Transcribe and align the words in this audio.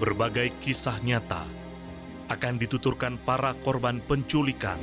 berbagai 0.00 0.56
kisah 0.64 0.96
nyata 1.04 1.44
akan 2.32 2.56
dituturkan 2.56 3.20
para 3.20 3.52
korban 3.60 4.00
penculikan. 4.00 4.80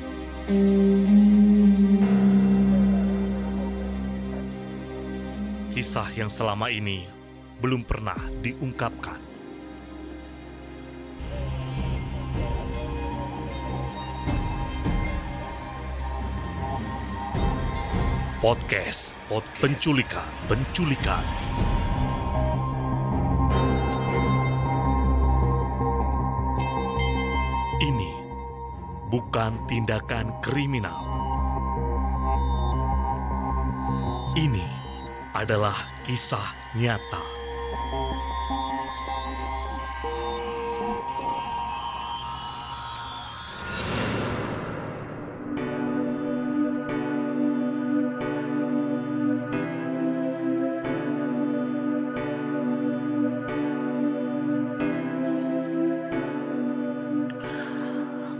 Kisah 5.74 6.14
yang 6.14 6.30
selama 6.30 6.70
ini 6.70 7.10
belum 7.58 7.82
pernah 7.82 8.22
diungkapkan. 8.46 9.18
Podcast, 18.38 19.18
Podcast 19.26 19.66
Penculikan, 19.66 20.30
Penculikan. 20.46 21.26
Bukan 29.08 29.56
tindakan 29.68 30.36
kriminal. 30.44 31.00
Ini 34.36 34.68
adalah 35.34 35.76
kisah 36.04 36.54
nyata. 36.78 37.37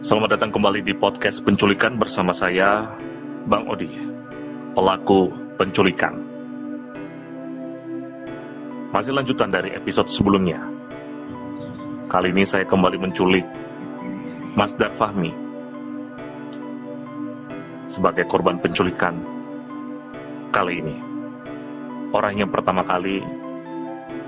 Selamat 0.08 0.40
datang 0.40 0.56
kembali 0.56 0.88
di 0.88 0.96
podcast 0.96 1.44
penculikan 1.44 2.00
bersama 2.00 2.32
saya, 2.32 2.96
Bang 3.44 3.68
Odi, 3.68 3.92
pelaku 4.72 5.36
penculikan. 5.60 6.16
Masih 8.96 9.12
lanjutan 9.12 9.52
dari 9.52 9.76
episode 9.76 10.08
sebelumnya. 10.08 10.64
Kali 12.08 12.32
ini 12.32 12.48
saya 12.48 12.64
kembali 12.64 12.96
menculik 13.04 13.44
Mas 14.56 14.72
Dar 14.80 14.96
Fahmi 14.96 15.36
sebagai 17.92 18.32
korban 18.32 18.64
penculikan 18.64 19.20
kali 20.56 20.88
ini. 20.88 20.96
Orang 22.16 22.40
yang 22.40 22.48
pertama 22.48 22.88
kali 22.88 23.20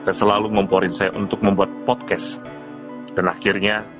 dan 0.03 0.11
selalu 0.11 0.52
ngomporin 0.59 0.91
saya 0.91 1.16
untuk 1.16 1.39
membuat 1.39 1.71
podcast. 1.88 2.36
Dan 3.16 3.31
akhirnya 3.31 3.98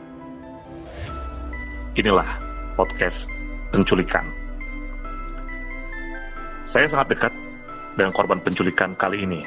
inilah 2.00 2.28
podcast 2.80 3.28
penculikan. 3.76 4.24
Saya 6.64 6.88
sangat 6.88 7.18
dekat 7.18 7.34
dengan 8.00 8.16
korban 8.16 8.40
penculikan 8.40 8.96
kali 8.96 9.28
ini. 9.28 9.42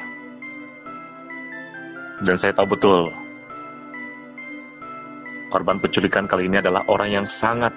Dan 2.23 2.37
saya 2.37 2.53
tahu 2.55 2.77
betul 2.77 3.09
korban 5.49 5.77
penculikan 5.81 6.25
kali 6.29 6.49
ini 6.49 6.61
adalah 6.61 6.85
orang 6.89 7.09
yang 7.09 7.25
sangat 7.27 7.73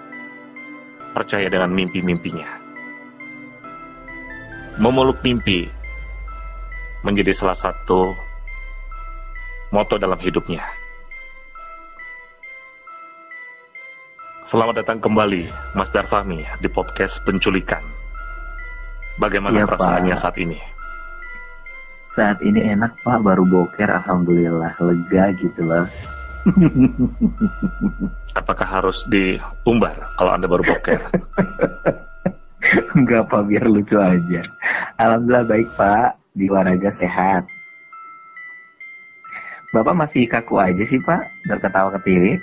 percaya 1.17 1.49
dengan 1.49 1.73
mimpi-mimpinya. 1.73 2.49
Memeluk 4.77 5.25
mimpi 5.25 5.73
menjadi 7.01 7.33
salah 7.33 7.57
satu 7.57 8.13
moto 9.73 9.97
dalam 9.97 10.21
hidupnya. 10.21 10.86
Selamat 14.47 14.79
datang 14.79 15.03
kembali, 15.03 15.75
Mas 15.75 15.91
Darfami, 15.91 16.47
di 16.63 16.69
podcast 16.71 17.19
penculikan. 17.27 17.83
Bagaimana 19.19 19.59
Iya, 19.59 19.67
perasaannya 19.67 20.15
Pak. 20.15 20.23
saat 20.23 20.37
ini? 20.39 20.59
Saat 22.15 22.39
ini 22.47 22.63
enak 22.63 22.95
Pak, 23.03 23.27
baru 23.27 23.43
boker, 23.43 23.91
alhamdulillah 23.91 24.79
lega 24.79 25.35
gitu 25.35 25.67
loh. 25.67 25.91
Apakah 28.39 28.69
harus 28.71 29.03
diumbar 29.11 30.15
kalau 30.15 30.31
Anda 30.31 30.47
baru 30.47 30.63
boker? 30.63 31.01
Enggak 32.97 33.27
Pak, 33.27 33.43
biar 33.51 33.67
lucu 33.67 33.99
aja. 33.99 34.41
Alhamdulillah 34.95 35.43
baik 35.43 35.69
Pak, 35.75 36.23
jiwa 36.39 36.63
raga 36.63 36.91
sehat. 36.95 37.51
Bapak 39.75 39.99
masih 39.99 40.31
kaku 40.31 40.63
aja 40.63 40.87
sih 40.87 41.03
Pak, 41.03 41.51
dan 41.51 41.59
ketawa 41.59 41.91
ketiwi. 41.99 42.39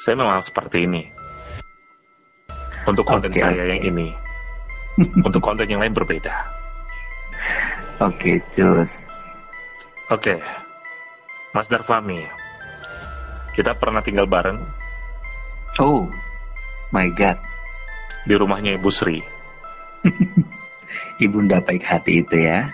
Saya 0.00 0.16
memang 0.16 0.40
seperti 0.40 0.88
ini. 0.88 1.02
Untuk 2.88 3.04
konten 3.04 3.28
Oke, 3.28 3.40
saya 3.44 3.60
oke. 3.60 3.68
yang 3.68 3.82
ini. 3.84 4.08
Untuk 5.28 5.44
konten 5.44 5.68
yang 5.68 5.84
lain 5.84 5.92
berbeda. 5.92 6.32
Oke, 8.00 8.40
cus. 8.56 8.88
Oke, 10.08 10.40
Mas 11.52 11.68
Darfami, 11.68 12.24
kita 13.52 13.76
pernah 13.76 14.00
tinggal 14.00 14.26
bareng 14.26 14.58
Oh, 15.78 16.08
my 16.90 17.06
God. 17.14 17.38
di 18.24 18.34
rumahnya 18.36 18.76
Ibu 18.76 18.90
Sri. 18.92 19.20
Ibunda 21.24 21.60
baik 21.60 21.84
hati 21.84 22.20
itu 22.24 22.36
ya. 22.36 22.68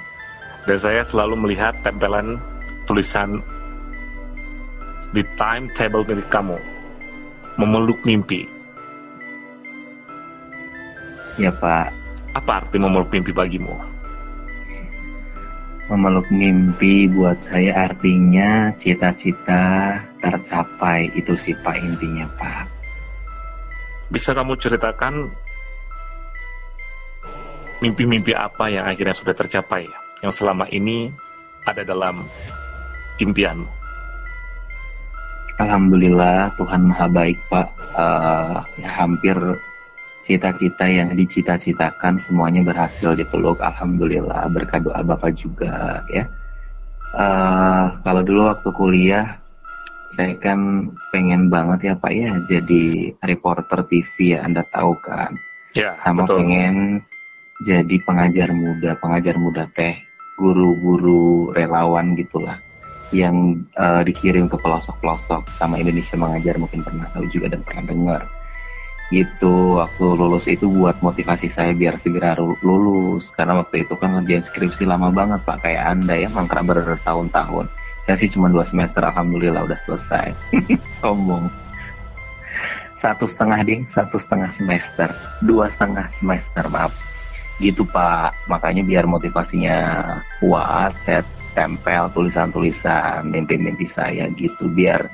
Dan 0.66 0.78
saya 0.78 1.02
selalu 1.06 1.38
melihat 1.38 1.74
tempelan 1.86 2.38
tulisan 2.86 3.42
di 5.14 5.22
timetable 5.38 6.02
milik 6.02 6.26
kamu. 6.30 6.58
Memeluk 7.56 8.04
mimpi. 8.04 8.44
Ya 11.36 11.52
Pak, 11.52 11.92
Apa 12.36 12.60
arti 12.60 12.76
memeluk 12.76 13.08
mimpi 13.08 13.32
bagimu? 13.32 13.96
memeluk 15.86 16.26
mimpi 16.34 17.06
buat 17.06 17.38
saya 17.46 17.86
artinya 17.90 18.74
cita-cita 18.82 19.94
tercapai. 20.18 21.14
Itu 21.14 21.38
sih 21.38 21.54
Pak 21.62 21.76
intinya 21.78 22.26
Pak. 22.34 22.64
Bisa 24.10 24.34
kamu 24.34 24.58
ceritakan 24.58 25.30
mimpi-mimpi 27.82 28.34
apa 28.34 28.70
yang 28.70 28.86
akhirnya 28.86 29.14
sudah 29.14 29.34
tercapai 29.34 29.86
yang 30.22 30.32
selama 30.34 30.66
ini 30.70 31.10
ada 31.66 31.82
dalam 31.86 32.26
impianmu? 33.22 33.75
Alhamdulillah 35.56 36.52
Tuhan 36.60 36.92
Maha 36.92 37.08
Baik 37.08 37.38
Pak. 37.48 37.68
Eh, 37.96 38.56
ya 38.84 38.90
hampir 38.92 39.36
cita-cita 40.28 40.84
yang 40.84 41.16
dicita-citakan 41.16 42.20
semuanya 42.20 42.60
berhasil 42.60 43.16
dipeluk. 43.16 43.56
Alhamdulillah 43.64 44.52
berkat 44.52 44.84
doa 44.84 45.00
Bapak 45.00 45.32
juga 45.32 46.04
ya. 46.12 46.28
Eh, 47.16 47.84
kalau 48.04 48.20
dulu 48.20 48.52
waktu 48.52 48.68
kuliah 48.76 49.26
saya 50.12 50.32
kan 50.40 50.92
pengen 51.12 51.48
banget 51.48 51.92
ya 51.92 51.94
Pak 51.96 52.12
ya 52.12 52.32
jadi 52.48 53.16
reporter 53.24 53.84
TV 53.88 54.36
ya 54.36 54.44
Anda 54.44 54.60
tahu 54.68 54.92
kan. 55.00 55.32
Ya, 55.72 55.96
Sama 56.04 56.24
betul. 56.24 56.44
pengen 56.44 57.00
jadi 57.64 57.96
pengajar 58.04 58.52
muda, 58.52 58.96
pengajar 59.00 59.36
muda 59.40 59.64
teh, 59.72 59.96
guru-guru 60.36 61.52
relawan 61.56 62.12
gitulah 62.16 62.60
yang 63.14 63.62
eh, 63.78 64.02
dikirim 64.02 64.50
ke 64.50 64.58
pelosok-pelosok 64.58 65.46
sama 65.58 65.78
Indonesia 65.78 66.18
mengajar 66.18 66.58
mungkin 66.58 66.82
pernah 66.82 67.06
tahu 67.14 67.26
juga 67.30 67.54
dan 67.54 67.62
pernah 67.62 67.84
dengar. 67.86 68.22
Gitu 69.14 69.78
waktu 69.78 70.02
lulus 70.02 70.50
itu 70.50 70.66
buat 70.66 70.98
motivasi 70.98 71.54
saya 71.54 71.70
biar 71.70 71.94
segera 72.02 72.34
lulus. 72.66 73.30
Karena 73.38 73.62
waktu 73.62 73.86
itu 73.86 73.94
kan 73.94 74.18
ngerjain 74.18 74.42
skripsi 74.42 74.82
lama 74.82 75.14
banget 75.14 75.38
pak. 75.46 75.62
Kayak 75.62 75.94
anda 75.94 76.14
ya 76.18 76.28
mangkrak 76.34 76.66
bertahun-tahun. 76.66 77.70
Saya 78.02 78.16
sih 78.18 78.30
cuma 78.30 78.50
dua 78.50 78.66
semester 78.66 79.02
alhamdulillah 79.02 79.62
udah 79.62 79.78
selesai. 79.86 80.34
Sombong. 80.98 81.46
Satu 82.98 83.30
setengah 83.30 83.62
ding 83.62 83.86
satu 83.94 84.18
setengah 84.18 84.50
semester. 84.58 85.06
Dua 85.46 85.70
setengah 85.70 86.10
semester 86.18 86.66
maaf. 86.66 86.90
Gitu 87.62 87.86
pak. 87.86 88.34
Makanya 88.50 88.82
biar 88.82 89.06
motivasinya 89.06 89.78
kuat 90.42 90.90
saya 91.06 91.22
tempel 91.56 92.12
tulisan-tulisan 92.12 93.32
mimpi-mimpi 93.32 93.88
saya 93.88 94.28
gitu 94.36 94.68
biar 94.68 95.08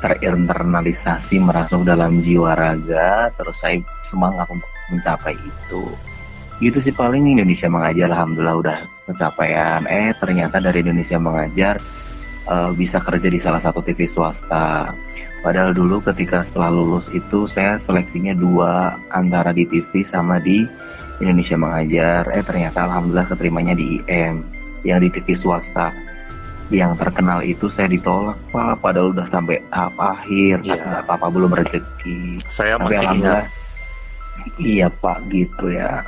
terinternalisasi 0.00 1.42
merasuk 1.42 1.84
dalam 1.84 2.24
jiwa 2.24 2.56
raga 2.56 3.28
terus 3.36 3.60
saya 3.60 3.82
semangat 4.08 4.48
untuk 4.48 4.70
mencapai 4.88 5.36
itu. 5.36 5.84
Gitu 6.58 6.78
sih 6.82 6.94
paling 6.94 7.22
Indonesia 7.38 7.70
mengajar 7.70 8.10
alhamdulillah 8.10 8.56
udah 8.58 8.78
pencapaian. 9.06 9.84
Eh 9.86 10.16
ternyata 10.16 10.58
dari 10.58 10.82
Indonesia 10.82 11.18
mengajar 11.20 11.76
eh, 12.48 12.70
bisa 12.74 12.98
kerja 12.98 13.28
di 13.28 13.38
salah 13.38 13.62
satu 13.62 13.84
TV 13.84 14.08
swasta. 14.08 14.90
Padahal 15.38 15.70
dulu 15.70 16.02
ketika 16.02 16.42
setelah 16.42 16.74
lulus 16.74 17.06
itu 17.14 17.46
saya 17.46 17.78
seleksinya 17.78 18.34
dua 18.34 18.98
antara 19.14 19.54
di 19.54 19.62
TV 19.70 20.02
sama 20.02 20.42
di 20.42 20.66
Indonesia 21.22 21.54
mengajar. 21.54 22.26
Eh 22.34 22.42
ternyata 22.42 22.86
alhamdulillah 22.90 23.30
keterimanya 23.30 23.78
di 23.78 24.02
IM 24.02 24.58
yang 24.86 24.98
di 25.02 25.08
TV 25.10 25.34
swasta 25.34 25.90
yang 26.68 26.92
terkenal 27.00 27.40
itu 27.40 27.72
saya 27.72 27.88
ditolak 27.88 28.36
pak 28.52 28.76
padahal 28.84 29.16
udah 29.16 29.24
sampai 29.32 29.56
tahap 29.72 29.96
akhir 29.96 30.60
tapi 30.60 30.84
nggak 30.84 31.04
apa-apa 31.08 31.26
belum 31.32 31.50
rezeki 31.56 32.44
Saya 32.44 32.76
tapi 32.76 32.92
masih 32.92 33.06
ingat. 33.16 33.44
iya 34.60 34.86
pak 34.92 35.24
gitu 35.32 35.72
ya 35.72 36.04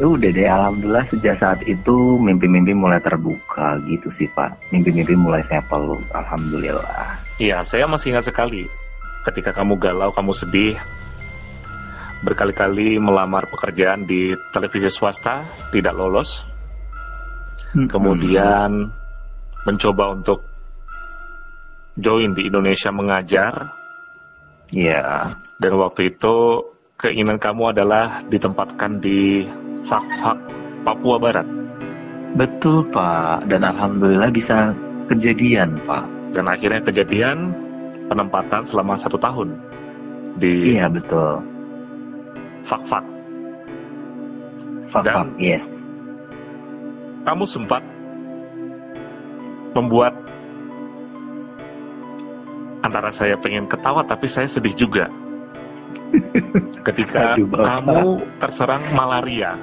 ya 0.00 0.04
udah 0.08 0.30
deh 0.34 0.48
alhamdulillah 0.50 1.06
sejak 1.06 1.38
saat 1.38 1.62
itu 1.62 2.18
mimpi-mimpi 2.18 2.74
mulai 2.74 2.98
terbuka 2.98 3.78
gitu 3.86 4.10
sih 4.10 4.26
pak 4.34 4.58
mimpi-mimpi 4.74 5.14
mulai 5.14 5.46
saya 5.46 5.62
peluk 5.62 6.02
alhamdulillah 6.10 7.22
Iya, 7.40 7.64
saya 7.66 7.90
masih 7.90 8.14
ingat 8.14 8.30
sekali. 8.30 8.70
Ketika 9.26 9.50
kamu 9.50 9.74
galau, 9.80 10.14
kamu 10.14 10.30
sedih, 10.30 10.78
berkali-kali 12.22 13.02
melamar 13.02 13.50
pekerjaan 13.50 14.06
di 14.06 14.36
televisi 14.54 14.86
swasta, 14.86 15.42
tidak 15.74 15.96
lolos. 15.98 16.46
Kemudian 17.72 18.92
mencoba 19.64 20.12
untuk 20.12 20.44
join 21.96 22.36
di 22.36 22.48
Indonesia 22.48 22.92
mengajar. 22.92 23.52
Iya 24.72 25.32
Dan 25.60 25.76
waktu 25.76 26.12
itu 26.16 26.64
keinginan 26.96 27.36
kamu 27.36 27.76
adalah 27.76 28.24
ditempatkan 28.28 29.00
di 29.00 29.44
Fak-Fak 29.84 30.38
Papua 30.84 31.16
Barat. 31.20 31.48
betul 32.32 32.88
pak 32.88 33.44
dan 33.52 33.60
alhamdulillah 33.60 34.32
bisa 34.32 34.72
kejadian 35.04 35.76
pak 35.84 36.08
Dan 36.32 36.48
akhirnya 36.48 36.80
kejadian 36.80 37.52
penempatan 38.08 38.64
selama 38.64 38.96
satu 38.96 39.20
tahun 39.20 39.52
di 40.40 40.76
iya 40.76 40.88
betul 40.88 41.44
Fak-Fak. 42.64 43.04
Fuck, 44.92 45.08
yes 45.40 45.71
Kamu 47.22 47.44
sempat 47.46 47.82
membuat 49.72 50.14
antara 52.82 53.14
saya 53.14 53.38
pengen 53.38 53.70
ketawa 53.70 54.02
tapi 54.02 54.26
saya 54.26 54.50
sedih 54.50 54.74
juga. 54.74 55.06
Ketika 56.86 57.38
Aduh, 57.38 57.48
kamu 57.48 58.02
terserang 58.42 58.84
malaria. 58.92 59.56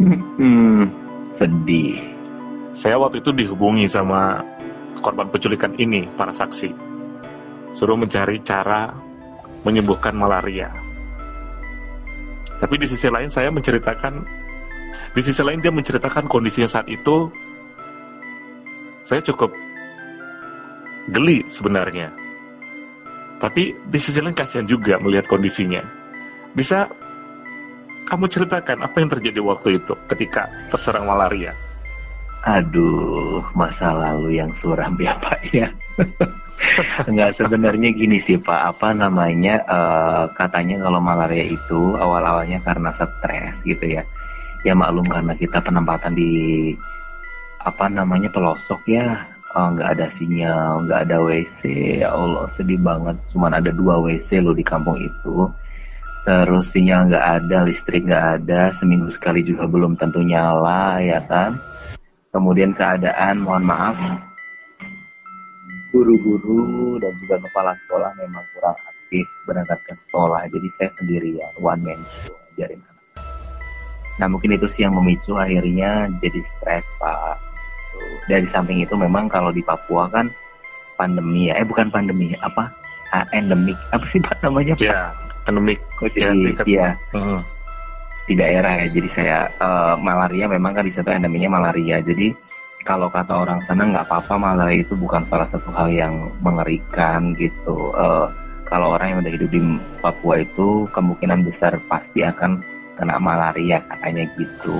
hmm, 0.00 0.90
sedih 1.38 2.02
Saya 2.74 2.98
waktu 2.98 3.22
itu 3.22 3.30
dihubungi 3.30 3.86
sama 3.86 4.42
korban 4.98 5.30
penculikan 5.30 5.78
ini, 5.78 6.10
para 6.18 6.34
saksi. 6.34 6.74
Suruh 7.70 7.94
mencari 7.94 8.42
cara 8.42 8.90
menyembuhkan 9.62 10.10
malaria. 10.18 10.74
Tapi 12.58 12.74
di 12.80 12.86
sisi 12.90 13.06
lain 13.06 13.30
saya 13.30 13.54
menceritakan, 13.54 14.26
di 15.14 15.22
sisi 15.22 15.40
lain 15.46 15.62
dia 15.62 15.70
menceritakan 15.70 16.26
kondisinya 16.26 16.66
saat 16.66 16.90
itu, 16.90 17.30
saya 19.06 19.22
cukup 19.22 19.54
geli 21.14 21.46
sebenarnya. 21.46 22.10
Tapi 23.38 23.78
di 23.86 23.98
sisi 24.02 24.18
lain 24.18 24.34
kasihan 24.34 24.66
juga 24.66 24.98
melihat 24.98 25.30
kondisinya. 25.30 25.86
Bisa 26.50 26.90
kamu 28.10 28.26
ceritakan 28.26 28.82
apa 28.82 28.96
yang 28.98 29.10
terjadi 29.10 29.40
waktu 29.40 29.78
itu 29.78 29.94
ketika 30.10 30.50
terserang 30.74 31.06
malaria? 31.06 31.54
Aduh, 32.44 33.40
masa 33.56 33.96
lalu 33.96 34.36
yang 34.36 34.52
suram 34.52 34.98
ya 35.00 35.16
Pak 35.16 35.40
ya. 35.48 35.72
Enggak 37.08 37.40
sebenarnya 37.40 37.88
gini 37.96 38.20
sih 38.20 38.36
Pak, 38.36 38.76
apa 38.76 38.92
namanya 38.92 39.64
eh, 39.64 40.24
katanya 40.36 40.84
kalau 40.84 41.00
malaria 41.00 41.46
itu 41.48 41.96
awal-awalnya 41.96 42.60
karena 42.60 42.92
stres 42.92 43.62
gitu 43.64 44.00
ya. 44.00 44.04
Ya 44.64 44.72
maklum 44.72 45.04
karena 45.04 45.36
kita 45.36 45.60
penempatan 45.60 46.16
di 46.16 46.72
apa 47.60 47.84
namanya 47.88 48.32
pelosok 48.32 48.80
ya, 48.88 49.28
eh, 49.28 49.68
nggak 49.76 49.88
ada 49.96 50.06
sinyal, 50.16 50.88
nggak 50.88 51.00
ada 51.04 51.16
WC. 51.20 51.60
Ya 52.00 52.16
Allah 52.16 52.48
sedih 52.56 52.80
banget, 52.80 53.16
cuman 53.28 53.60
ada 53.60 53.68
dua 53.68 54.00
WC 54.00 54.40
loh 54.40 54.56
di 54.56 54.64
kampung 54.64 54.96
itu. 54.96 55.52
Terus 56.24 56.72
sinyal 56.72 57.12
nggak 57.12 57.26
ada, 57.44 57.68
listrik 57.68 58.08
nggak 58.08 58.26
ada, 58.40 58.72
seminggu 58.80 59.12
sekali 59.12 59.44
juga 59.44 59.68
belum 59.68 60.00
tentu 60.00 60.24
nyala 60.24 60.96
ya 61.04 61.20
kan? 61.28 61.60
Kemudian 62.32 62.72
keadaan 62.72 63.44
mohon 63.44 63.68
maaf. 63.68 64.00
Guru-guru 65.92 66.96
dan 67.04 67.12
juga 67.20 67.36
kepala 67.44 67.76
sekolah 67.84 68.10
memang 68.16 68.42
kurang 68.56 68.74
aktif 68.88 69.28
berangkat 69.44 69.78
ke 69.84 69.92
sekolah. 70.08 70.48
Jadi 70.48 70.68
saya 70.80 70.90
sendirian 70.96 71.52
one 71.60 71.84
man 71.84 72.00
show 72.24 72.34
nah 74.14 74.30
mungkin 74.30 74.54
itu 74.54 74.66
sih 74.70 74.86
yang 74.86 74.94
memicu 74.94 75.34
akhirnya 75.34 76.06
jadi 76.22 76.40
stres 76.40 76.86
pak 76.98 77.38
dari 78.26 78.46
samping 78.48 78.82
itu 78.82 78.94
memang 78.94 79.26
kalau 79.26 79.50
di 79.50 79.60
Papua 79.60 80.06
kan 80.08 80.30
pandemi 80.94 81.50
ya 81.50 81.58
eh 81.58 81.66
bukan 81.66 81.90
pandemi 81.90 82.34
apa 82.38 82.70
endemik 83.30 83.78
apa 83.90 84.06
sih 84.10 84.18
pak 84.18 84.38
namanya 84.42 84.74
pak 84.74 84.86
Ya, 84.86 85.00
endemik. 85.46 85.78
Ya, 86.14 86.30
jadi 86.32 86.72
ya 86.72 86.88
Mhm. 87.12 87.38
di 88.24 88.34
daerah 88.34 88.72
ya. 88.80 88.86
Jadi 88.88 89.08
saya 89.12 89.38
eh, 89.52 89.94
malaria 90.00 90.48
memang 90.48 90.72
kan 90.72 90.82
di 90.82 90.90
situ 90.90 91.06
endeminya 91.06 91.60
malaria. 91.60 92.00
Jadi 92.00 92.32
kalau 92.82 93.08
kata 93.08 93.32
orang 93.36 93.60
sana 93.62 93.84
nggak 93.84 94.08
apa-apa 94.08 94.34
malaria 94.34 94.82
itu 94.82 94.96
bukan 94.96 95.22
salah 95.28 95.46
satu 95.46 95.68
hal 95.72 95.92
yang 95.92 96.32
mengerikan 96.40 97.36
gitu. 97.36 97.92
Eh, 97.92 98.26
kalau 98.64 98.96
orang 98.96 99.14
yang 99.14 99.18
udah 99.22 99.32
hidup 99.36 99.50
di 99.52 99.60
Papua 100.00 100.34
itu 100.40 100.88
kemungkinan 100.90 101.44
besar 101.44 101.76
pasti 101.86 102.24
akan 102.24 102.64
kena 102.94 103.18
malaria 103.18 103.82
katanya 103.86 104.24
gitu. 104.38 104.78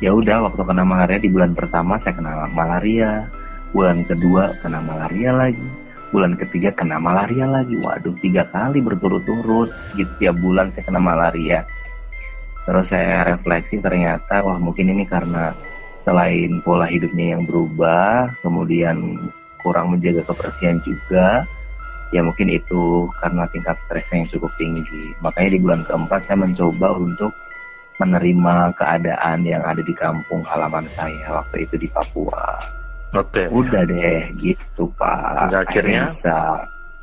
Ya 0.00 0.16
udah 0.16 0.48
waktu 0.48 0.62
kena 0.64 0.82
malaria 0.86 1.20
di 1.20 1.28
bulan 1.28 1.52
pertama 1.52 2.00
saya 2.00 2.16
kena 2.16 2.48
malaria, 2.50 3.28
bulan 3.76 4.02
kedua 4.08 4.56
kena 4.64 4.80
malaria 4.80 5.30
lagi, 5.34 5.68
bulan 6.10 6.34
ketiga 6.40 6.72
kena 6.72 6.96
malaria 6.96 7.44
lagi. 7.44 7.76
Waduh 7.76 8.16
tiga 8.18 8.48
kali 8.48 8.80
berturut-turut 8.80 9.70
gitu 9.94 10.12
tiap 10.16 10.40
bulan 10.40 10.72
saya 10.72 10.88
kena 10.88 11.02
malaria 11.02 11.68
terus 12.70 12.92
saya 12.92 13.24
refleksi 13.24 13.80
ternyata 13.80 14.44
wah 14.44 14.54
mungkin 14.60 14.92
ini 14.92 15.02
karena 15.08 15.50
selain 16.04 16.60
pola 16.62 16.88
hidupnya 16.88 17.34
yang 17.36 17.42
berubah 17.42 18.30
kemudian 18.44 19.18
kurang 19.60 19.90
menjaga 19.90 20.24
kebersihan 20.24 20.80
juga 20.84 21.44
ya 22.10 22.20
mungkin 22.26 22.50
itu 22.50 23.06
karena 23.22 23.46
tingkat 23.50 23.78
stresnya 23.86 24.26
yang 24.26 24.30
cukup 24.30 24.52
tinggi 24.58 25.14
makanya 25.22 25.50
di 25.54 25.58
bulan 25.62 25.82
keempat 25.86 26.20
saya 26.26 26.38
mencoba 26.42 26.88
untuk 26.98 27.32
menerima 28.02 28.54
keadaan 28.74 29.38
yang 29.44 29.62
ada 29.62 29.82
di 29.84 29.94
kampung 29.94 30.42
halaman 30.42 30.86
saya 30.90 31.42
waktu 31.42 31.68
itu 31.68 31.74
di 31.78 31.88
Papua 31.90 32.58
Oke. 33.14 33.46
udah 33.50 33.82
deh 33.86 34.30
gitu 34.38 34.90
pak 34.98 35.50
Hingga 35.50 35.58
akhirnya 35.66 36.02
bisa 36.10 36.38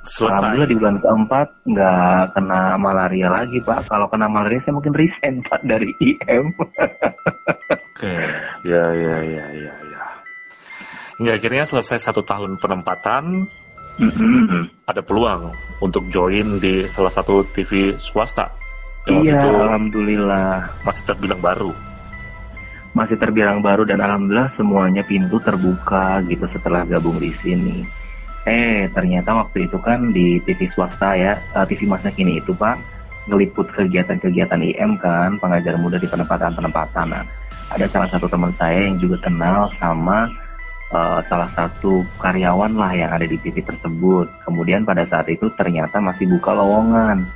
Selesai. 0.07 0.39
Alhamdulillah 0.39 0.69
di 0.71 0.77
bulan 0.79 0.97
keempat 1.03 1.47
nggak 1.67 2.21
kena 2.31 2.61
malaria 2.79 3.27
lagi 3.27 3.59
pak. 3.59 3.91
Kalau 3.91 4.07
kena 4.07 4.31
malaria 4.31 4.63
saya 4.63 4.79
mungkin 4.79 4.95
resign 4.95 5.43
pak 5.47 5.59
dari 5.67 5.91
IM. 5.99 6.55
Oke. 6.55 8.15
Ya, 8.63 8.83
ya, 8.95 9.15
ya, 9.19 9.45
ya, 9.51 9.75
ya. 9.75 10.03
Hingga 11.19 11.31
akhirnya 11.35 11.67
selesai 11.67 11.99
satu 11.99 12.23
tahun 12.23 12.55
penempatan, 12.61 13.51
ada 14.89 15.01
peluang 15.01 15.53
untuk 15.81 16.05
join 16.13 16.61
di 16.61 16.85
salah 16.85 17.09
satu 17.09 17.41
TV 17.53 17.97
swasta. 17.97 18.53
Yang 19.07 19.23
iya, 19.23 19.33
itu 19.39 19.49
alhamdulillah 19.55 20.49
masih 20.83 21.03
terbilang 21.07 21.41
baru. 21.41 21.73
masih 22.95 23.13
terbilang 23.13 23.61
baru 23.61 23.85
dan 23.85 24.01
alhamdulillah 24.01 24.49
semuanya 24.49 25.05
pintu 25.05 25.37
terbuka 25.37 26.17
gitu 26.25 26.49
setelah 26.49 26.81
gabung 26.81 27.21
di 27.21 27.29
sini. 27.29 27.85
Eh 28.49 28.89
ternyata 28.89 29.37
waktu 29.37 29.69
itu 29.69 29.77
kan 29.77 30.09
di 30.09 30.41
TV 30.41 30.65
swasta 30.65 31.13
ya, 31.13 31.37
eh, 31.37 31.65
TV 31.69 31.85
masa 31.85 32.09
kini 32.09 32.41
itu 32.41 32.57
pak 32.57 32.81
ngeliput 33.29 33.69
kegiatan-kegiatan 33.69 34.63
IM 34.73 34.97
kan 34.97 35.37
pengajar 35.37 35.77
muda 35.77 36.01
di 36.01 36.09
penempatan-penempatan. 36.09 37.07
Nah, 37.11 37.21
ada 37.69 37.85
salah 37.85 38.09
satu 38.09 38.25
teman 38.25 38.55
saya 38.55 38.87
yang 38.89 38.97
juga 38.97 39.19
kenal 39.29 39.69
sama 39.77 40.31
eh, 40.93 41.19
salah 41.25 41.49
satu 41.51 42.05
karyawan 42.21 42.75
lah 42.77 42.91
yang 42.95 43.11
ada 43.11 43.25
di 43.27 43.39
TV 43.39 43.63
tersebut. 43.63 44.27
Kemudian 44.47 44.87
pada 44.87 45.03
saat 45.03 45.27
itu 45.27 45.51
ternyata 45.55 45.99
masih 45.99 46.27
buka 46.27 46.53
lowongan. 46.53 47.27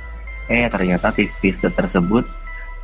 Eh 0.50 0.66
ternyata 0.68 1.14
TV 1.14 1.54
tersebut 1.54 2.26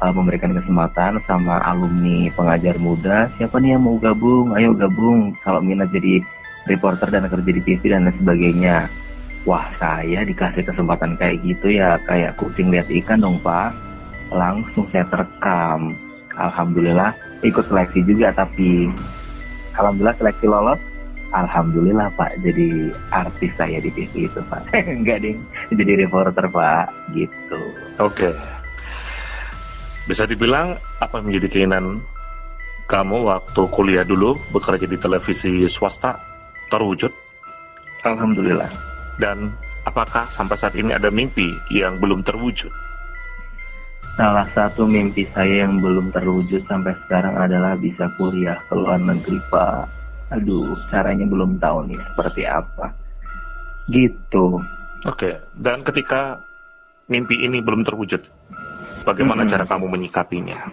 uh, 0.02 0.12
memberikan 0.14 0.54
kesempatan 0.54 1.18
sama 1.22 1.58
alumni 1.62 2.30
pengajar 2.32 2.78
muda. 2.78 3.26
Siapa 3.34 3.58
nih 3.58 3.76
yang 3.76 3.82
mau 3.86 3.98
gabung? 3.98 4.54
Ayo 4.54 4.74
gabung. 4.74 5.34
Kalau 5.42 5.60
minat 5.62 5.90
jadi 5.90 6.22
reporter 6.66 7.10
dan 7.10 7.26
kerja 7.26 7.50
di 7.50 7.62
TV 7.62 7.82
dan 7.90 8.06
lain 8.06 8.14
sebagainya. 8.14 8.86
Wah 9.46 9.70
saya 9.74 10.26
dikasih 10.26 10.66
kesempatan 10.66 11.16
kayak 11.18 11.42
gitu 11.42 11.72
ya. 11.72 11.98
Kayak 12.06 12.38
kucing 12.38 12.70
lihat 12.70 12.90
ikan 12.90 13.22
dong 13.22 13.38
pak. 13.42 13.74
Langsung 14.30 14.86
saya 14.86 15.06
terekam. 15.08 15.96
Alhamdulillah 16.38 17.18
ikut 17.42 17.66
seleksi 17.66 18.06
juga 18.06 18.30
tapi 18.30 18.86
alhamdulillah 19.78 20.18
seleksi 20.18 20.46
lolos 20.50 20.80
alhamdulillah 21.32 22.12
pak 22.18 22.36
jadi 22.42 22.92
artis 23.14 23.56
saya 23.56 23.78
di 23.80 23.90
TV 23.94 24.28
itu 24.28 24.40
pak 24.50 24.66
enggak 24.98 25.24
ding 25.24 25.38
jadi 25.72 26.04
reporter 26.04 26.44
pak 26.50 26.92
gitu 27.16 27.62
Oke. 27.98 28.30
Bisa 30.06 30.22
dibilang 30.24 30.78
apa 31.02 31.18
menjadi 31.18 31.50
keinginan 31.50 31.98
kamu 32.86 33.26
waktu 33.26 33.62
kuliah 33.74 34.06
dulu 34.06 34.38
bekerja 34.54 34.86
di 34.86 34.96
televisi 34.96 35.66
swasta 35.66 36.16
terwujud? 36.70 37.10
Alhamdulillah. 38.06 38.70
Dan 39.18 39.50
apakah 39.82 40.30
sampai 40.30 40.54
saat 40.54 40.78
ini 40.78 40.94
ada 40.94 41.10
mimpi 41.10 41.58
yang 41.74 41.98
belum 41.98 42.22
terwujud? 42.22 42.70
Salah 44.18 44.50
satu 44.50 44.82
mimpi 44.82 45.22
saya 45.30 45.62
yang 45.62 45.78
belum 45.78 46.10
terwujud 46.10 46.58
sampai 46.58 46.90
sekarang 46.98 47.38
adalah 47.38 47.78
bisa 47.78 48.10
kuliah 48.18 48.58
ke 48.66 48.74
luar 48.74 48.98
negeri, 48.98 49.38
Pak. 49.46 49.86
Aduh, 50.34 50.74
caranya 50.90 51.22
belum 51.22 51.62
tahu 51.62 51.86
nih 51.86 52.02
seperti 52.02 52.42
apa. 52.42 52.90
Gitu. 53.86 54.58
Oke, 55.06 55.38
dan 55.54 55.86
ketika 55.86 56.42
mimpi 57.06 57.46
ini 57.46 57.62
belum 57.62 57.86
terwujud, 57.86 58.26
bagaimana 59.06 59.46
Mm-mm. 59.46 59.54
cara 59.54 59.64
kamu 59.70 59.86
menyikapinya? 59.86 60.66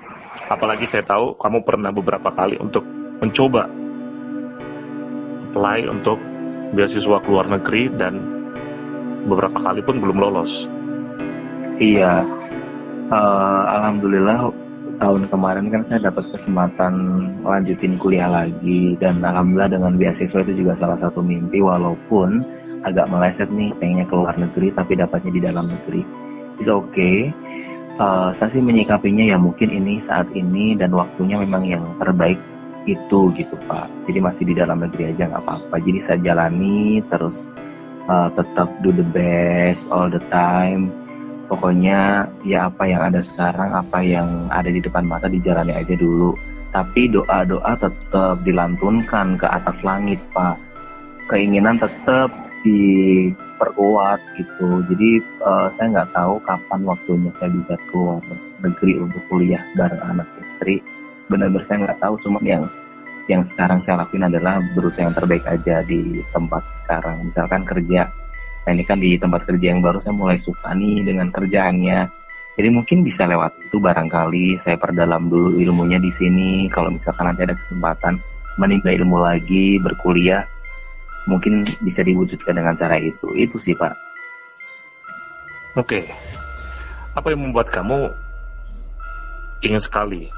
Apalagi 0.49 0.89
saya 0.89 1.05
tahu 1.05 1.37
kamu 1.37 1.61
pernah 1.61 1.93
beberapa 1.93 2.33
kali 2.33 2.57
untuk 2.57 2.81
mencoba 3.21 3.69
apply 5.53 5.87
untuk 5.87 6.17
beasiswa 6.75 7.21
ke 7.23 7.29
luar 7.31 7.47
negeri 7.47 7.87
dan 7.93 8.19
beberapa 9.29 9.55
kali 9.61 9.85
pun 9.85 10.03
belum 10.03 10.17
lolos. 10.19 10.67
Iya, 11.79 12.25
eh, 13.11 13.61
alhamdulillah 13.75 14.51
tahun 14.95 15.27
kemarin 15.27 15.67
kan 15.73 15.81
saya 15.85 16.07
dapat 16.07 16.31
kesempatan 16.31 16.93
lanjutin 17.43 17.99
kuliah 17.99 18.31
lagi 18.31 18.95
dan 18.97 19.19
alhamdulillah 19.19 19.75
dengan 19.75 19.93
beasiswa 19.99 20.39
itu 20.45 20.63
juga 20.63 20.73
salah 20.79 20.95
satu 20.99 21.19
mimpi 21.19 21.59
walaupun 21.59 22.45
agak 22.85 23.09
meleset 23.09 23.49
nih 23.49 23.73
pengennya 23.81 24.05
ke 24.07 24.15
luar 24.15 24.35
negeri 24.37 24.71
tapi 24.71 24.93
dapatnya 24.95 25.31
di 25.33 25.41
dalam 25.41 25.65
negeri. 25.67 26.01
It's 26.61 26.71
okay. 26.71 27.33
Eh, 27.95 28.29
saya 28.35 28.49
sih 28.51 28.63
menyikapinya 28.63 29.23
ya 29.23 29.37
mungkin 29.39 29.71
ini 29.71 30.03
saat 30.03 30.29
ini 30.35 30.75
dan 30.75 30.91
waktunya 30.91 31.39
memang 31.39 31.63
yang 31.67 31.83
terbaik 31.99 32.39
itu 32.85 33.33
gitu 33.33 33.55
Pak. 33.65 33.89
Jadi 34.05 34.19
masih 34.21 34.43
di 34.45 34.53
dalam 34.53 34.83
negeri 34.85 35.11
aja 35.11 35.27
nggak 35.27 35.43
apa-apa. 35.43 35.75
Jadi 35.81 35.99
saya 36.05 36.17
jalani 36.21 37.01
terus 37.09 37.49
eh, 38.07 38.29
tetap 38.37 38.69
do 38.85 38.93
the 38.93 39.05
best 39.11 39.89
all 39.89 40.07
the 40.07 40.21
time 40.29 41.04
pokoknya 41.47 42.29
ya 42.45 42.69
apa 42.69 42.83
yang 42.89 43.01
ada 43.05 43.21
sekarang 43.21 43.71
apa 43.73 43.99
yang 44.01 44.49
ada 44.49 44.69
di 44.69 44.81
depan 44.81 45.05
mata 45.05 45.29
dijalani 45.29 45.73
aja 45.73 45.95
dulu. 45.97 46.35
Tapi 46.75 47.07
doa-doa 47.07 47.79
tetap 47.79 48.43
dilantunkan 48.43 49.39
ke 49.39 49.47
atas 49.47 49.79
langit 49.85 50.19
pak. 50.35 50.59
Keinginan 51.31 51.79
tetap 51.79 52.29
diperkuat 52.65 54.19
gitu. 54.35 54.83
Jadi 54.91 55.09
eh, 55.23 55.67
saya 55.77 55.87
nggak 55.95 56.11
tahu 56.11 56.35
kapan 56.43 56.81
waktunya 56.83 57.31
saya 57.39 57.53
bisa 57.53 57.79
keluar 57.87 58.19
negeri 58.59 58.99
untuk 58.99 59.21
kuliah 59.31 59.63
bareng 59.77 60.03
anak 60.03 60.27
istri. 60.41 60.81
Benar-benar 61.31 61.63
saya 61.63 61.77
nggak 61.87 61.99
tahu 62.01 62.15
cuman 62.27 62.43
yang 62.43 62.63
yang 63.25 63.41
sekarang 63.41 63.81
saya 63.81 64.05
lakuin 64.05 64.29
adalah 64.29 64.61
berusaha 64.77 65.09
yang 65.09 65.15
terbaik 65.17 65.45
aja 65.49 65.81
di 65.81 66.21
tempat 66.29 66.61
sekarang. 66.83 67.25
Misalkan 67.25 67.65
kerja 67.65 68.09
Nah 68.65 68.71
ini 68.73 68.83
kan 68.83 68.97
di 68.97 69.13
tempat 69.21 69.45
kerja 69.45 69.71
yang 69.71 69.85
baru 69.85 70.01
saya 70.01 70.17
mulai 70.17 70.41
suka 70.41 70.73
nih 70.73 71.05
dengan 71.05 71.29
kerjaannya. 71.29 72.09
Jadi 72.55 72.69
mungkin 72.71 73.05
bisa 73.05 73.27
lewat 73.29 73.53
itu 73.61 73.77
barangkali 73.77 74.57
saya 74.63 74.79
perdalam 74.79 75.29
dulu 75.29 75.61
ilmunya 75.61 76.01
di 76.01 76.09
sini. 76.09 76.65
Kalau 76.73 76.89
misalkan 76.89 77.29
nanti 77.29 77.45
ada 77.45 77.53
kesempatan 77.53 78.17
menimba 78.55 78.89
ilmu 78.95 79.19
lagi, 79.19 79.77
berkuliah, 79.77 80.47
mungkin 81.27 81.67
bisa 81.83 82.01
diwujudkan 82.01 82.55
dengan 82.55 82.73
cara 82.79 82.97
itu. 82.97 83.27
Itu 83.35 83.59
sih 83.59 83.75
Pak. 83.75 83.93
Oke, 85.75 86.07
apa 87.11 87.27
yang 87.35 87.51
membuat 87.51 87.67
kamu 87.67 88.15
ingin 89.59 89.81
sekali 89.83 90.31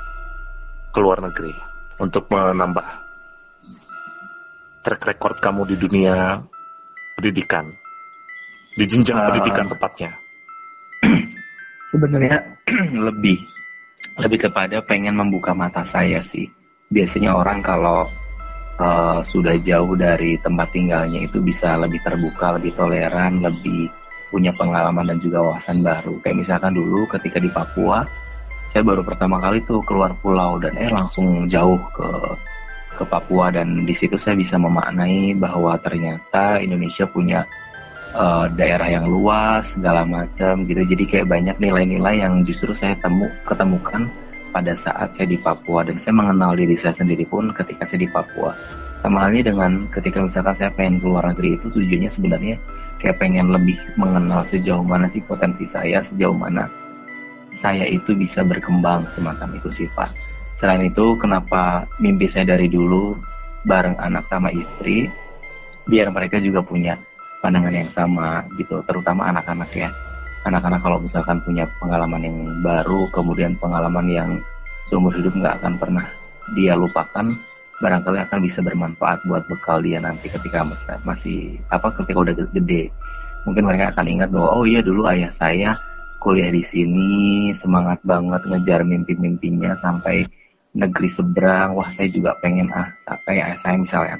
ke 0.90 1.00
luar 1.00 1.22
negeri 1.22 1.54
untuk 2.02 2.26
menambah 2.34 2.86
track 4.82 5.02
record 5.14 5.38
kamu 5.38 5.62
di 5.70 5.76
dunia 5.78 6.42
pendidikan, 7.14 7.70
di 8.78 8.86
jenjang 8.86 9.18
Ah. 9.18 9.34
pendidikan 9.34 9.66
tepatnya? 9.66 10.12
Sebenarnya 11.92 12.38
lebih 13.10 13.42
lebih 14.22 14.50
kepada 14.50 14.82
pengen 14.86 15.18
membuka 15.18 15.58
mata 15.58 15.82
saya 15.82 16.22
sih. 16.22 16.46
Biasanya 16.94 17.34
orang 17.34 17.66
kalau 17.66 18.06
eh, 18.78 19.20
sudah 19.26 19.58
jauh 19.66 19.98
dari 19.98 20.38
tempat 20.40 20.70
tinggalnya 20.72 21.26
itu 21.26 21.42
bisa 21.42 21.74
lebih 21.82 22.00
terbuka, 22.06 22.56
lebih 22.62 22.78
toleran, 22.78 23.42
lebih 23.42 23.90
punya 24.30 24.54
pengalaman 24.54 25.10
dan 25.10 25.18
juga 25.24 25.42
wawasan 25.42 25.82
baru. 25.82 26.20
Kayak 26.22 26.38
misalkan 26.46 26.78
dulu 26.78 27.08
ketika 27.10 27.42
di 27.42 27.50
Papua, 27.50 28.06
saya 28.68 28.84
baru 28.84 29.02
pertama 29.02 29.40
kali 29.42 29.64
tuh 29.66 29.82
keluar 29.88 30.14
pulau 30.20 30.60
dan 30.62 30.76
eh 30.78 30.92
langsung 30.92 31.48
jauh 31.50 31.80
ke 31.96 32.10
ke 32.98 33.04
Papua 33.06 33.54
dan 33.54 33.86
di 33.86 33.94
situ 33.94 34.18
saya 34.18 34.34
bisa 34.34 34.58
memaknai 34.58 35.38
bahwa 35.38 35.78
ternyata 35.78 36.58
Indonesia 36.58 37.06
punya 37.06 37.46
eh, 38.18 38.46
daerah 38.58 38.90
yang 38.90 39.06
luas 39.06 39.78
segala 39.78 40.04
macam 40.04 40.66
gitu. 40.66 40.82
Jadi 40.84 41.04
kayak 41.06 41.28
banyak 41.30 41.56
nilai-nilai 41.62 42.26
yang 42.26 42.42
justru 42.44 42.74
saya 42.74 42.98
temu 42.98 43.30
ketemukan 43.46 44.10
pada 44.50 44.74
saat 44.74 45.14
saya 45.14 45.30
di 45.30 45.38
Papua. 45.38 45.86
Dan 45.86 46.02
saya 46.02 46.18
mengenal 46.18 46.58
diri 46.58 46.74
saya 46.76 46.98
sendiri 46.98 47.24
pun 47.30 47.54
ketika 47.54 47.86
saya 47.86 48.04
di 48.04 48.10
Papua. 48.10 48.58
Sama 49.06 49.30
halnya 49.30 49.54
dengan 49.54 49.86
ketika 49.94 50.26
misalkan 50.26 50.58
saya 50.58 50.74
pengen 50.74 50.98
keluar 50.98 51.24
negeri 51.30 51.56
itu 51.62 51.70
tujuannya 51.70 52.10
sebenarnya 52.10 52.56
kayak 52.98 53.22
pengen 53.22 53.54
lebih 53.54 53.78
mengenal 53.94 54.42
sejauh 54.50 54.82
mana 54.82 55.06
sih 55.06 55.22
potensi 55.22 55.70
saya 55.70 56.02
sejauh 56.02 56.34
mana 56.34 56.66
saya 57.58 57.86
itu 57.90 58.14
bisa 58.14 58.46
berkembang 58.46 59.06
semacam 59.18 59.58
itu 59.58 59.70
sih 59.74 59.88
Pak. 59.94 60.14
Selain 60.58 60.82
itu 60.82 61.14
kenapa 61.22 61.86
mimpi 62.02 62.26
saya 62.26 62.58
dari 62.58 62.70
dulu 62.70 63.18
bareng 63.66 63.98
anak 64.02 64.26
sama 64.30 64.50
istri 64.54 65.10
biar 65.86 66.10
mereka 66.14 66.42
juga 66.42 66.62
punya 66.66 66.98
pandangan 67.44 67.74
yang 67.74 67.92
sama 67.92 68.44
gitu 68.58 68.82
terutama 68.86 69.30
anak-anak 69.30 69.70
ya. 69.76 69.90
Anak-anak 70.48 70.80
kalau 70.80 70.98
misalkan 71.04 71.44
punya 71.44 71.68
pengalaman 71.82 72.24
yang 72.24 72.38
baru 72.64 73.12
kemudian 73.12 73.60
pengalaman 73.60 74.08
yang 74.08 74.30
seumur 74.88 75.12
hidup 75.12 75.36
nggak 75.36 75.60
akan 75.60 75.76
pernah 75.76 76.08
dia 76.56 76.80
lupakan 76.80 77.36
barangkali 77.78 78.18
akan 78.26 78.40
bisa 78.42 78.60
bermanfaat 78.64 79.22
buat 79.28 79.46
bekal 79.46 79.84
dia 79.86 80.02
nanti 80.02 80.32
ketika 80.32 80.66
mas- 80.66 80.88
masih 81.06 81.62
apa 81.70 81.94
ketika 81.94 82.18
udah 82.24 82.34
gede. 82.34 82.90
Mungkin 83.46 83.64
mereka 83.64 83.94
akan 83.96 84.06
ingat 84.08 84.30
bahwa 84.34 84.50
oh 84.60 84.66
iya 84.66 84.82
dulu 84.82 85.06
ayah 85.08 85.30
saya 85.32 85.78
kuliah 86.20 86.50
di 86.50 86.66
sini 86.66 87.54
semangat 87.54 88.02
banget 88.02 88.42
ngejar 88.50 88.82
mimpi-mimpinya 88.82 89.78
sampai 89.78 90.26
negeri 90.74 91.10
seberang. 91.14 91.78
Wah 91.78 91.88
saya 91.94 92.10
juga 92.10 92.34
pengen 92.42 92.74
ah 92.74 92.90
kayak 93.30 93.62
saya 93.62 93.78
misalnya 93.78 94.18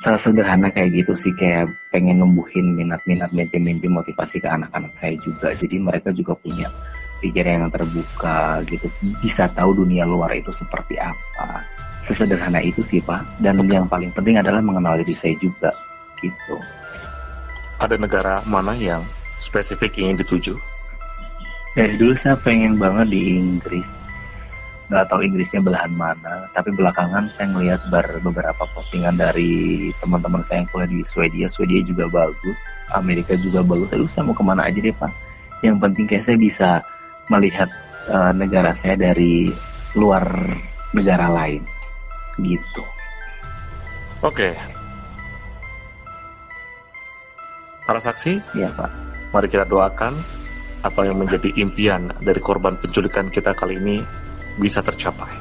sesederhana 0.00 0.72
kayak 0.72 1.04
gitu 1.04 1.12
sih 1.12 1.32
kayak 1.36 1.68
pengen 1.92 2.24
numbuhin 2.24 2.72
minat-minat 2.76 3.30
mimpi-mimpi 3.36 3.86
motivasi 3.86 4.40
ke 4.40 4.48
anak-anak 4.48 4.92
saya 4.96 5.14
juga. 5.20 5.52
Jadi 5.52 5.76
mereka 5.76 6.10
juga 6.16 6.32
punya 6.40 6.72
pikiran 7.20 7.68
yang 7.68 7.72
terbuka 7.72 8.64
gitu. 8.64 8.88
Bisa 9.20 9.52
tahu 9.52 9.84
dunia 9.84 10.08
luar 10.08 10.32
itu 10.32 10.50
seperti 10.56 10.96
apa. 10.96 11.64
Sesederhana 12.08 12.64
itu 12.64 12.80
sih 12.80 13.04
pak. 13.04 13.22
Dan 13.44 13.60
yang 13.68 13.86
paling 13.86 14.08
penting 14.16 14.40
adalah 14.40 14.64
mengenal 14.64 14.96
diri 15.04 15.12
saya 15.12 15.36
juga 15.36 15.70
gitu. 16.24 16.56
Ada 17.76 18.00
negara 18.00 18.40
mana 18.48 18.72
yang 18.76 19.04
spesifik 19.40 20.00
ingin 20.00 20.20
dituju? 20.20 20.56
dari 21.78 21.94
dulu 21.94 22.18
saya 22.18 22.34
pengen 22.34 22.82
banget 22.82 23.14
di 23.14 23.38
Inggris 23.38 24.09
nggak 24.90 25.06
tahu 25.06 25.22
Inggrisnya 25.22 25.62
belahan 25.62 25.94
mana 25.94 26.50
tapi 26.50 26.74
belakangan 26.74 27.30
saya 27.30 27.46
ngelihat 27.54 27.80
bar- 27.94 28.18
beberapa 28.26 28.66
postingan 28.74 29.14
dari 29.14 29.88
teman-teman 30.02 30.42
saya 30.42 30.66
yang 30.66 30.68
kuliah 30.74 30.90
di 30.90 31.00
Swedia. 31.06 31.46
Swedia 31.46 31.80
juga 31.86 32.10
bagus 32.10 32.58
Amerika 32.90 33.38
juga 33.38 33.62
bagus. 33.62 33.94
Aduh 33.94 34.10
saya 34.10 34.26
mau 34.26 34.34
ke 34.34 34.42
mana 34.42 34.66
aja 34.66 34.82
deh 34.82 34.90
pak? 34.90 35.14
Yang 35.62 35.76
penting 35.78 36.04
kayak 36.10 36.24
saya 36.26 36.36
bisa 36.36 36.68
melihat 37.30 37.70
eh, 38.10 38.32
negara 38.34 38.74
saya 38.74 38.98
dari 38.98 39.54
luar 39.94 40.26
negara 40.90 41.30
lain. 41.30 41.62
Gitu. 42.42 42.82
Oke. 44.26 44.58
Para 47.86 47.98
saksi, 47.98 48.38
ya 48.54 48.70
pak. 48.74 48.90
mari 49.30 49.46
kita 49.46 49.62
doakan 49.62 50.14
apa 50.82 51.06
yang 51.06 51.22
menjadi 51.22 51.54
impian 51.54 52.10
dari 52.18 52.42
korban 52.42 52.74
penculikan 52.82 53.30
kita 53.30 53.54
kali 53.54 53.78
ini 53.78 54.02
bisa 54.60 54.84
tercapai. 54.84 55.32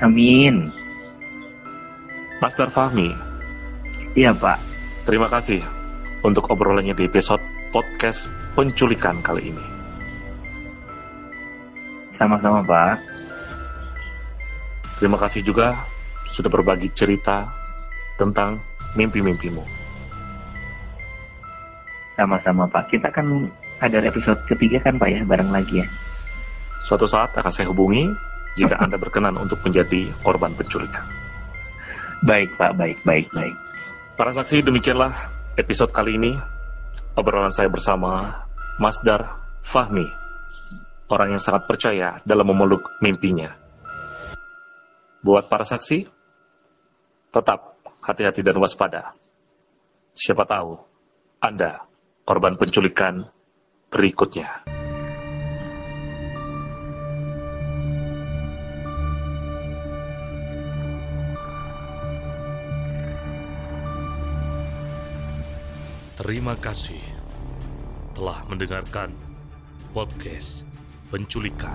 Amin 0.00 0.72
Master 2.42 2.66
Fahmi, 2.74 3.14
iya 4.18 4.34
pak 4.34 4.58
terima 5.06 5.30
kasih 5.30 5.62
untuk 6.26 6.50
obrolannya 6.50 6.90
di 6.96 7.06
episode 7.06 7.44
podcast 7.70 8.26
penculikan 8.58 9.22
kali 9.22 9.54
ini. 9.54 9.66
sama-sama 12.16 12.64
pak 12.66 12.98
Terima 15.02 15.18
kasih 15.18 15.42
juga 15.42 15.82
sudah 16.30 16.46
berbagi 16.46 16.86
cerita 16.94 17.50
tentang 18.14 18.62
mimpi-mimpimu. 18.94 19.66
sama-sama 22.14 22.70
pak 22.70 22.92
kita 22.92 23.10
kan 23.10 23.50
ada 23.82 23.98
episode 24.04 24.38
ketiga 24.46 24.78
kan 24.78 24.94
pak 25.00 25.10
ya 25.10 25.20
bareng 25.26 25.50
lagi 25.50 25.82
ya 25.82 25.88
Suatu 26.82 27.06
saat 27.06 27.32
akan 27.38 27.52
saya 27.54 27.70
hubungi 27.70 28.10
jika 28.58 28.76
Anda 28.76 28.98
berkenan 28.98 29.38
untuk 29.38 29.62
menjadi 29.64 30.12
korban 30.20 30.52
penculikan. 30.58 31.06
baik 32.22 32.54
pak 32.54 32.78
baik 32.78 33.02
baik 33.02 33.26
baik 33.34 33.56
Para 34.12 34.28
saksi, 34.28 34.60
demikianlah 34.60 35.32
episode 35.56 35.88
kali 35.88 36.20
ini. 36.20 36.36
Obrolan 37.16 37.48
saya 37.48 37.72
bersama 37.72 38.44
Mas 38.76 39.00
Dar 39.00 39.40
Fahmi, 39.64 40.04
orang 41.08 41.34
yang 41.34 41.42
sangat 41.42 41.64
percaya 41.64 42.20
dalam 42.22 42.44
memeluk 42.52 42.86
mimpinya. 43.00 43.56
Buat 45.24 45.48
para 45.48 45.64
saksi, 45.64 46.06
tetap 47.32 47.80
hati-hati 48.04 48.44
dan 48.44 48.60
waspada. 48.60 49.16
Siapa 50.12 50.44
tahu 50.44 50.76
Anda 51.40 51.88
korban 52.28 52.60
penculikan 52.60 53.32
berikutnya. 53.88 54.81
Terima 66.22 66.54
kasih 66.54 67.02
telah 68.14 68.46
mendengarkan 68.46 69.10
podcast 69.90 70.62
penculikan. 71.10 71.74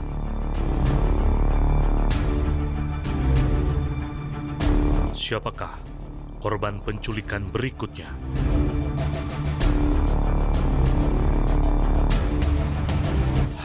Siapakah 5.12 5.76
korban 6.40 6.80
penculikan 6.80 7.52
berikutnya? 7.52 8.08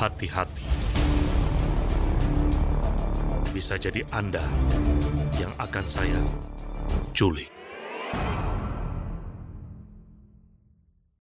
Hati-hati. 0.03 0.67
Bisa 3.55 3.79
jadi 3.79 4.03
Anda 4.11 4.43
yang 5.39 5.55
akan 5.63 5.87
saya 5.87 6.19
culik. 7.15 7.55